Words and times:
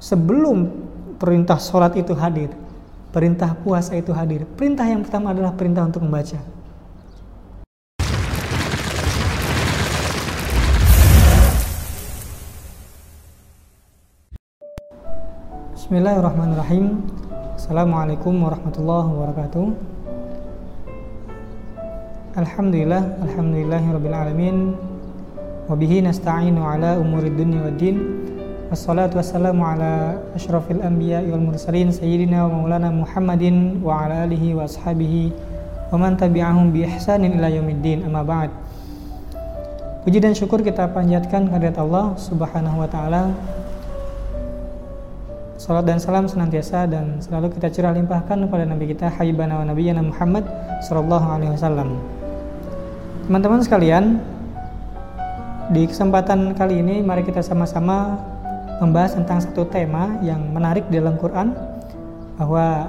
sebelum 0.00 0.72
perintah 1.20 1.60
sholat 1.60 1.92
itu 2.00 2.16
hadir, 2.16 2.48
perintah 3.12 3.52
puasa 3.52 3.92
itu 3.92 4.16
hadir. 4.16 4.48
Perintah 4.56 4.88
yang 4.88 5.04
pertama 5.04 5.36
adalah 5.36 5.52
perintah 5.52 5.84
untuk 5.84 6.00
membaca. 6.00 6.40
Bismillahirrahmanirrahim. 15.76 17.04
Assalamualaikum 17.60 18.40
warahmatullahi 18.40 19.08
wabarakatuh. 19.10 19.66
Alhamdulillah, 22.40 23.02
alhamdulillahirabbil 23.26 24.16
alamin. 24.16 24.56
Wabihi 25.66 26.06
nasta'inu 26.06 26.62
ala 26.62 26.96
umuri 26.96 27.28
dunya 27.34 27.68
waddin. 27.68 28.29
Wassalatu 28.70 29.18
wassalamu 29.18 29.66
ala 29.66 30.14
asyrafil 30.30 30.78
anbiya 30.78 31.26
wal 31.26 31.42
mursalin 31.42 31.90
sayyidina 31.90 32.46
wa 32.46 32.62
maulana 32.62 32.94
Muhammadin 32.94 33.82
wa 33.82 34.06
ala 34.06 34.22
alihi 34.30 34.54
wa 34.54 34.62
ashabihi 34.62 35.34
wa 35.90 35.98
man 35.98 36.14
tabi'ahum 36.14 36.70
bi 36.70 36.86
ihsanin 36.86 37.34
ila 37.34 37.50
yaumiddin. 37.50 38.06
Amma 38.06 38.22
ba'd. 38.22 38.54
Puji 40.06 40.22
dan 40.22 40.38
syukur 40.38 40.62
kita 40.62 40.86
panjatkan 40.94 41.50
kehadirat 41.50 41.82
Allah 41.82 42.14
Subhanahu 42.14 42.78
wa 42.78 42.86
taala. 42.86 43.34
Salat 45.58 45.90
dan 45.90 45.98
salam 45.98 46.30
senantiasa 46.30 46.86
dan 46.86 47.18
selalu 47.18 47.50
kita 47.58 47.74
curah 47.74 47.90
limpahkan 47.90 48.38
kepada 48.38 48.70
Nabi 48.70 48.94
kita 48.94 49.10
Habibana 49.10 49.58
wa 49.58 49.66
Nabiyana 49.66 50.06
Muhammad 50.06 50.46
sallallahu 50.86 51.26
alaihi 51.26 51.58
wasallam. 51.58 51.98
Teman-teman 53.26 53.66
sekalian, 53.66 54.22
di 55.74 55.90
kesempatan 55.90 56.54
kali 56.54 56.86
ini 56.86 57.02
mari 57.02 57.26
kita 57.26 57.42
sama-sama 57.42 58.14
membahas 58.80 59.12
tentang 59.14 59.38
satu 59.44 59.68
tema 59.68 60.16
yang 60.24 60.40
menarik 60.56 60.88
di 60.88 60.96
dalam 60.96 61.20
Quran 61.20 61.52
bahwa 62.40 62.88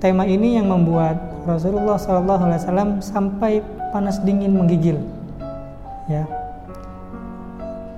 tema 0.00 0.24
ini 0.24 0.56
yang 0.56 0.72
membuat 0.72 1.44
Rasulullah 1.44 2.00
SAW 2.00 3.04
sampai 3.04 3.60
panas 3.92 4.16
dingin 4.24 4.56
menggigil 4.56 4.96
ya. 6.08 6.24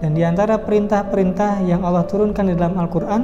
Dan 0.03 0.19
di 0.19 0.27
antara 0.27 0.59
perintah-perintah 0.59 1.62
yang 1.62 1.87
Allah 1.87 2.03
turunkan 2.11 2.51
di 2.51 2.59
dalam 2.59 2.75
Al-Quran 2.75 3.23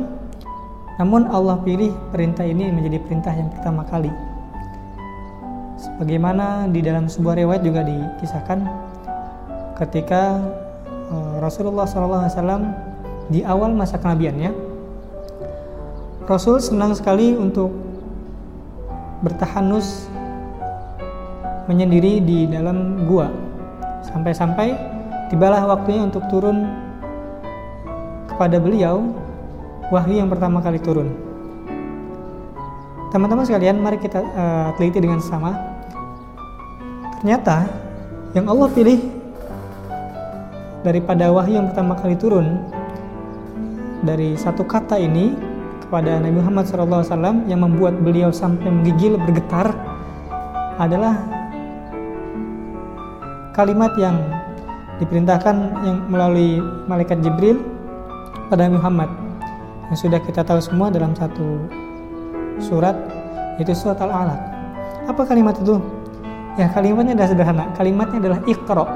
namun 1.03 1.27
Allah 1.27 1.59
pilih 1.63 1.91
perintah 2.15 2.47
ini 2.47 2.71
menjadi 2.71 3.03
perintah 3.03 3.35
yang 3.35 3.51
pertama 3.51 3.83
kali. 3.87 4.11
Sebagaimana 5.79 6.71
di 6.71 6.83
dalam 6.83 7.07
sebuah 7.07 7.39
riwayat 7.39 7.63
juga 7.63 7.83
dikisahkan 7.83 8.67
ketika 9.79 10.43
eh, 11.11 11.35
Rasulullah 11.39 11.87
SAW 11.87 12.88
di 13.29 13.45
awal 13.45 13.77
masa 13.77 14.01
kenabiannya 14.01 14.69
Rasul 16.29 16.61
senang 16.61 16.93
sekali 16.93 17.33
untuk 17.33 17.73
bertahanus 19.25 20.13
menyendiri 21.65 22.21
di 22.21 22.45
dalam 22.45 23.09
gua. 23.09 23.33
Sampai-sampai 24.05 24.77
tibalah 25.33 25.65
waktunya 25.65 26.05
untuk 26.05 26.21
turun 26.29 26.69
kepada 28.29 28.61
beliau 28.61 29.09
wahyu 29.89 30.21
yang 30.21 30.29
pertama 30.29 30.61
kali 30.61 30.77
turun. 30.77 31.09
Teman-teman 33.09 33.49
sekalian 33.49 33.81
mari 33.81 33.97
kita 33.97 34.21
uh, 34.21 34.69
teliti 34.77 35.01
dengan 35.01 35.25
sama. 35.25 35.57
Ternyata 37.25 37.65
yang 38.37 38.53
Allah 38.53 38.69
pilih 38.69 39.01
daripada 40.85 41.33
wahyu 41.33 41.57
yang 41.57 41.73
pertama 41.73 41.97
kali 41.97 42.21
turun 42.21 42.69
dari 44.03 44.39
satu 44.39 44.63
kata 44.63 44.99
ini 44.99 45.35
kepada 45.83 46.21
Nabi 46.21 46.39
Muhammad 46.39 46.69
SAW 46.69 47.49
yang 47.49 47.65
membuat 47.65 47.97
beliau 48.05 48.29
sampai 48.29 48.69
menggigil 48.69 49.17
bergetar 49.17 49.73
adalah 50.79 51.17
kalimat 53.57 53.91
yang 53.99 54.21
diperintahkan 55.03 55.57
yang 55.83 55.97
melalui 56.07 56.63
malaikat 56.87 57.19
Jibril 57.25 57.59
pada 58.53 58.69
Nabi 58.69 58.79
Muhammad 58.79 59.11
yang 59.89 59.99
sudah 59.99 60.21
kita 60.23 60.45
tahu 60.45 60.61
semua 60.61 60.93
dalam 60.93 61.17
satu 61.17 61.67
surat 62.61 62.95
itu 63.59 63.75
surat 63.75 63.99
Al-Alaq. 63.99 64.41
Apa 65.09 65.25
kalimat 65.25 65.57
itu? 65.59 65.81
Ya 66.61 66.69
kalimatnya 66.71 67.17
adalah 67.17 67.31
sederhana. 67.31 67.65
Kalimatnya 67.75 68.19
adalah 68.21 68.41
ikhro. 68.45 68.87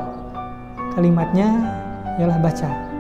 Kalimatnya 0.93 1.49
ialah 2.21 2.39
baca. 2.43 2.92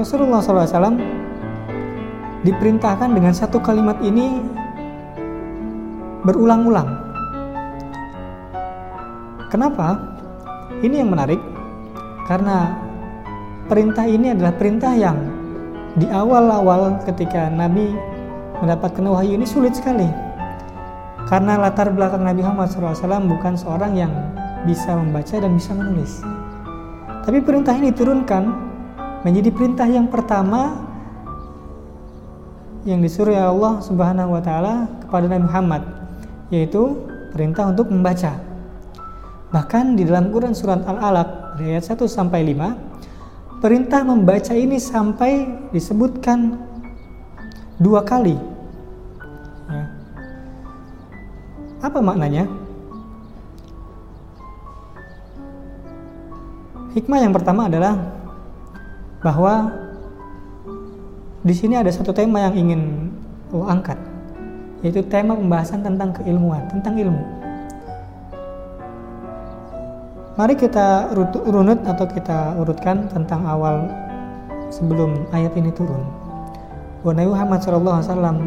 Rasulullah 0.00 0.40
SAW 0.40 0.96
diperintahkan 2.40 3.12
dengan 3.12 3.36
satu 3.36 3.60
kalimat 3.60 4.00
ini 4.00 4.40
berulang-ulang. 6.24 6.88
Kenapa? 9.52 10.00
Ini 10.80 11.04
yang 11.04 11.12
menarik 11.12 11.36
karena 12.24 12.72
perintah 13.68 14.08
ini 14.08 14.32
adalah 14.32 14.56
perintah 14.56 14.96
yang 14.96 15.20
di 15.98 16.08
awal-awal 16.08 16.96
ketika 17.04 17.52
Nabi 17.52 17.92
mendapatkan 18.64 19.04
wahyu 19.04 19.36
ini 19.36 19.44
sulit 19.44 19.76
sekali. 19.76 20.08
Karena 21.28 21.60
latar 21.60 21.92
belakang 21.92 22.24
Nabi 22.24 22.40
Muhammad 22.40 22.72
SAW 22.72 23.28
bukan 23.28 23.54
seorang 23.54 23.92
yang 23.94 24.12
bisa 24.64 24.96
membaca 24.96 25.36
dan 25.36 25.52
bisa 25.52 25.76
menulis. 25.76 26.24
Tapi 27.28 27.44
perintah 27.44 27.76
ini 27.76 27.92
diturunkan 27.92 28.69
menjadi 29.20 29.50
perintah 29.52 29.88
yang 29.88 30.08
pertama 30.08 30.86
yang 32.88 33.04
disuruh 33.04 33.36
oleh 33.36 33.44
Allah 33.44 33.74
Subhanahu 33.84 34.32
wa 34.32 34.42
taala 34.42 34.88
kepada 35.04 35.28
Nabi 35.28 35.44
Muhammad 35.44 35.82
yaitu 36.48 37.04
perintah 37.30 37.68
untuk 37.68 37.92
membaca. 37.92 38.40
Bahkan 39.50 39.98
di 39.98 40.06
dalam 40.08 40.32
Quran 40.32 40.56
surat 40.56 40.80
Al-Alaq 40.86 41.60
ayat 41.60 41.84
1 41.84 42.00
sampai 42.08 42.40
5 42.54 43.60
perintah 43.60 44.00
membaca 44.02 44.56
ini 44.56 44.80
sampai 44.80 45.44
disebutkan 45.70 46.56
dua 47.76 48.00
kali. 48.00 48.34
Ya. 49.68 49.84
Apa 51.84 52.00
maknanya? 52.00 52.48
Hikmah 56.96 57.22
yang 57.22 57.30
pertama 57.36 57.70
adalah 57.70 58.19
bahwa 59.20 59.68
di 61.40 61.52
sini 61.56 61.76
ada 61.76 61.88
satu 61.92 62.12
tema 62.12 62.44
yang 62.44 62.56
ingin 62.56 63.12
lo 63.52 63.64
angkat, 63.68 63.96
yaitu 64.84 65.00
tema 65.08 65.36
pembahasan 65.36 65.80
tentang 65.84 66.12
keilmuan, 66.16 66.64
tentang 66.68 66.96
ilmu. 66.96 67.24
Mari 70.40 70.56
kita 70.56 71.12
runut 71.48 71.84
atau 71.84 72.06
kita 72.08 72.56
urutkan 72.56 73.08
tentang 73.12 73.44
awal 73.44 73.92
sebelum 74.72 75.28
ayat 75.36 75.52
ini 75.52 75.68
turun. 75.74 76.00
Bahwa 77.04 77.12
Nabi 77.16 77.28
Muhammad 77.28 77.60
SAW 77.60 78.40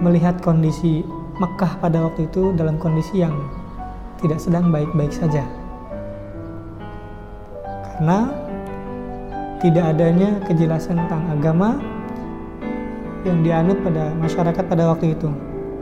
melihat 0.00 0.40
kondisi 0.40 1.04
Mekah 1.36 1.80
pada 1.84 2.00
waktu 2.00 2.28
itu 2.28 2.56
dalam 2.56 2.80
kondisi 2.80 3.20
yang 3.20 3.36
tidak 4.24 4.40
sedang 4.40 4.72
baik-baik 4.72 5.12
saja. 5.12 5.44
Karena 7.84 8.45
tidak 9.66 9.98
adanya 9.98 10.38
kejelasan 10.46 10.94
tentang 10.94 11.26
agama 11.26 11.82
yang 13.26 13.42
dianut 13.42 13.74
pada 13.82 14.14
masyarakat 14.14 14.62
pada 14.62 14.94
waktu 14.94 15.18
itu. 15.18 15.26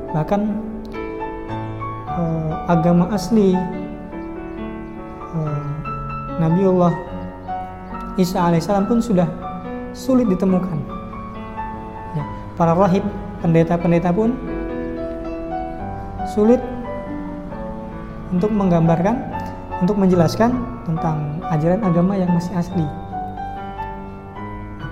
Bahkan 0.09 0.41
eh, 2.09 2.53
agama 2.73 3.13
asli 3.13 3.53
eh, 5.37 5.65
Nabiullah 6.41 6.97
Isa 8.17 8.41
alaihissalam 8.41 8.89
pun 8.89 9.05
sudah 9.05 9.29
sulit 9.93 10.33
ditemukan. 10.33 10.81
Ya, 12.17 12.25
para 12.57 12.73
rahib, 12.73 13.05
pendeta-pendeta 13.45 14.15
pun 14.17 14.33
sulit 16.33 16.63
untuk 18.33 18.49
menggambarkan, 18.49 19.19
untuk 19.85 19.99
menjelaskan 20.01 20.57
tentang 20.89 21.43
ajaran 21.53 21.83
agama 21.85 22.17
yang 22.17 22.31
masih 22.33 22.55
asli 22.55 22.87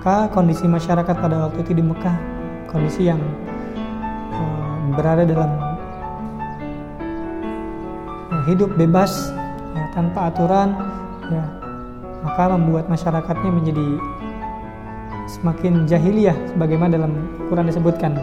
maka 0.03 0.27
kondisi 0.35 0.67
masyarakat 0.67 1.15
pada 1.15 1.47
waktu 1.47 1.63
itu 1.63 1.79
di 1.79 1.83
Mekah 1.87 2.11
kondisi 2.67 3.07
yang 3.07 3.23
uh, 4.35 4.99
berada 4.99 5.23
dalam 5.23 5.47
uh, 8.27 8.43
hidup 8.43 8.75
bebas 8.75 9.31
ya, 9.71 9.87
tanpa 9.95 10.27
aturan 10.27 10.75
ya 11.31 11.47
maka 12.19 12.51
membuat 12.51 12.91
masyarakatnya 12.91 13.47
menjadi 13.47 13.87
semakin 15.39 15.87
jahiliyah 15.87 16.35
sebagaimana 16.51 16.99
dalam 16.99 17.23
Quran 17.47 17.71
disebutkan 17.71 18.19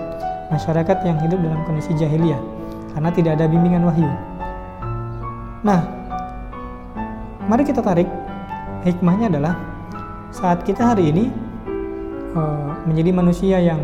masyarakat 0.53 1.01
yang 1.09 1.17
hidup 1.25 1.41
dalam 1.41 1.65
kondisi 1.65 1.97
jahiliyah 1.97 2.45
karena 2.93 3.09
tidak 3.09 3.41
ada 3.41 3.49
bimbingan 3.49 3.89
wahyu. 3.89 4.11
Nah, 5.65 5.81
mari 7.49 7.65
kita 7.65 7.81
tarik 7.81 8.05
hikmahnya 8.85 9.33
adalah 9.33 9.57
saat 10.29 10.61
kita 10.61 10.93
hari 10.93 11.09
ini 11.09 11.49
uh, 12.35 12.83
menjadi 12.87 13.11
manusia 13.11 13.59
yang 13.59 13.81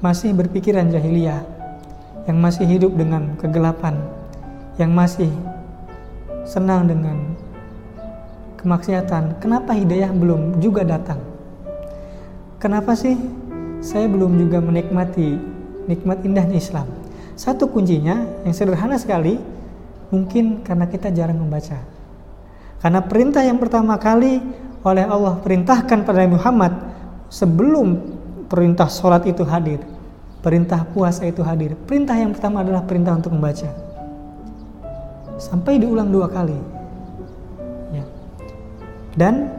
masih 0.00 0.32
berpikiran 0.32 0.88
jahiliyah, 0.88 1.44
yang 2.24 2.40
masih 2.40 2.64
hidup 2.64 2.96
dengan 2.96 3.36
kegelapan, 3.36 4.00
yang 4.80 4.96
masih 4.96 5.28
senang 6.48 6.88
dengan 6.88 7.36
kemaksiatan, 8.56 9.40
kenapa 9.40 9.76
hidayah 9.76 10.08
belum 10.12 10.60
juga 10.60 10.84
datang? 10.88 11.20
Kenapa 12.60 12.92
sih 12.92 13.16
saya 13.80 14.04
belum 14.08 14.36
juga 14.36 14.60
menikmati 14.60 15.36
nikmat 15.88 16.24
indahnya 16.24 16.60
Islam? 16.60 16.88
Satu 17.36 17.68
kuncinya 17.72 18.24
yang 18.44 18.52
sederhana 18.52 19.00
sekali, 19.00 19.40
mungkin 20.12 20.60
karena 20.60 20.84
kita 20.88 21.08
jarang 21.08 21.40
membaca. 21.40 21.99
Karena 22.80 23.04
perintah 23.04 23.44
yang 23.44 23.60
pertama 23.60 24.00
kali 24.00 24.40
oleh 24.80 25.04
Allah 25.04 25.36
perintahkan 25.44 26.08
pada 26.08 26.24
Muhammad 26.24 26.72
sebelum 27.28 28.00
perintah 28.48 28.88
sholat 28.88 29.28
itu 29.28 29.44
hadir, 29.44 29.84
perintah 30.40 30.88
puasa 30.88 31.28
itu 31.28 31.44
hadir. 31.44 31.76
Perintah 31.84 32.16
yang 32.16 32.32
pertama 32.32 32.64
adalah 32.64 32.82
perintah 32.88 33.14
untuk 33.20 33.36
membaca. 33.36 33.68
Sampai 35.36 35.76
diulang 35.76 36.08
dua 36.08 36.28
kali. 36.32 36.56
Ya. 37.92 38.04
Dan 39.16 39.52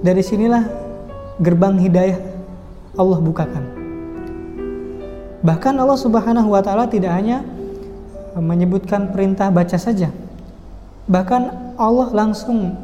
dari 0.00 0.22
sinilah 0.22 0.62
gerbang 1.42 1.74
hidayah 1.78 2.18
Allah 2.94 3.18
bukakan. 3.18 3.64
Bahkan 5.40 5.74
Allah 5.74 5.98
Subhanahu 5.98 6.52
wa 6.52 6.62
taala 6.62 6.86
tidak 6.86 7.16
hanya 7.16 7.42
menyebutkan 8.38 9.10
perintah 9.10 9.50
baca 9.50 9.74
saja. 9.74 10.12
Bahkan 11.10 11.69
Allah 11.80 12.12
langsung 12.12 12.76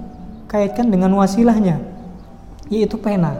kaitkan 0.48 0.88
dengan 0.88 1.12
wasilahnya 1.20 1.76
yaitu 2.72 2.96
pena. 2.96 3.36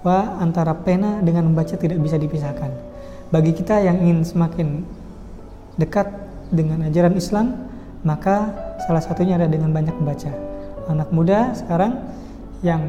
Bahwa 0.00 0.40
antara 0.40 0.72
pena 0.72 1.20
dengan 1.20 1.52
membaca 1.52 1.76
tidak 1.76 2.00
bisa 2.00 2.16
dipisahkan. 2.16 2.72
Bagi 3.28 3.52
kita 3.52 3.84
yang 3.84 4.00
ingin 4.00 4.24
semakin 4.24 4.80
dekat 5.76 6.08
dengan 6.48 6.88
ajaran 6.88 7.12
Islam, 7.12 7.68
maka 8.00 8.56
salah 8.88 9.04
satunya 9.04 9.36
adalah 9.36 9.52
dengan 9.52 9.76
banyak 9.76 9.92
membaca. 10.00 10.32
Anak 10.88 11.12
muda 11.12 11.52
sekarang 11.52 12.00
yang 12.64 12.80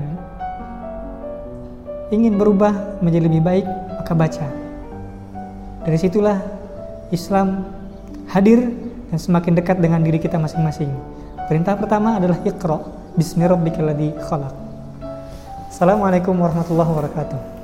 ingin 2.16 2.40
berubah 2.40 3.04
menjadi 3.04 3.28
lebih 3.28 3.44
baik, 3.44 3.68
maka 4.00 4.14
baca. 4.16 4.48
Dari 5.84 5.98
situlah 6.00 6.40
Islam 7.12 7.68
hadir 8.32 8.89
dan 9.10 9.18
semakin 9.18 9.58
dekat 9.58 9.82
dengan 9.82 10.00
diri 10.06 10.22
kita 10.22 10.38
masing-masing. 10.38 10.90
Perintah 11.50 11.74
pertama 11.74 12.22
adalah 12.22 12.38
Iqra 12.46 12.78
bismi 13.18 13.44
rabbikal 13.50 13.90
ladzi 13.90 14.14
khalaq. 14.22 14.54
Assalamualaikum 15.74 16.38
warahmatullahi 16.38 16.90
wabarakatuh. 16.94 17.59